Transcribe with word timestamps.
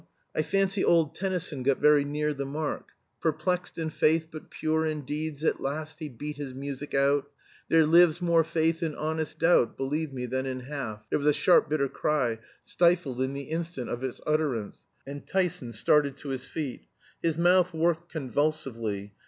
I 0.35 0.41
fancy 0.41 0.83
old 0.83 1.13
Tennyson 1.13 1.61
got 1.61 1.77
very 1.77 2.03
near 2.03 2.33
the 2.33 2.43
mark 2.43 2.87
"'Perplexed 3.21 3.77
in 3.77 3.91
faith, 3.91 4.29
but 4.31 4.49
pure 4.49 4.83
in 4.83 5.01
deeds. 5.05 5.43
At 5.43 5.61
last 5.61 5.99
he 5.99 6.09
beat 6.09 6.37
his 6.37 6.55
music 6.55 6.95
out; 6.95 7.29
There 7.69 7.85
lives 7.85 8.19
more 8.19 8.43
faith 8.43 8.81
in 8.81 8.95
honest 8.95 9.37
doubt, 9.37 9.77
Believe 9.77 10.11
me, 10.11 10.25
than 10.25 10.47
in 10.47 10.61
half'" 10.61 11.03
There 11.11 11.19
was 11.19 11.27
a 11.27 11.33
sharp 11.33 11.69
bitter 11.69 11.87
cry, 11.87 12.39
stifled 12.65 13.21
in 13.21 13.33
the 13.33 13.43
instant 13.43 13.91
of 13.91 14.03
its 14.03 14.19
utterance, 14.25 14.87
and 15.05 15.27
Tyson 15.27 15.71
started 15.71 16.17
to 16.17 16.29
his 16.29 16.47
feet. 16.47 16.87
His 17.21 17.37
mouth 17.37 17.71
worked 17.71 18.11
convulsively. 18.11 19.13